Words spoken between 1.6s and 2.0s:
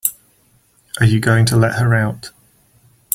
her